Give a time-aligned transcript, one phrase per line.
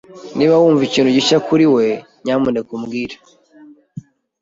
[0.37, 1.85] Niba wumva ikintu gishya kuri we,
[2.23, 3.15] nyamuneka umbwire.